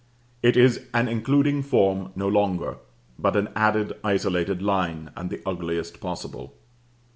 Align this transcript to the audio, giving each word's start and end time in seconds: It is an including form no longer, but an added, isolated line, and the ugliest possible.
It 0.41 0.57
is 0.57 0.83
an 0.95 1.07
including 1.07 1.61
form 1.61 2.11
no 2.15 2.27
longer, 2.27 2.77
but 3.19 3.35
an 3.35 3.49
added, 3.55 3.93
isolated 4.03 4.59
line, 4.59 5.11
and 5.15 5.29
the 5.29 5.43
ugliest 5.45 5.99
possible. 6.01 6.55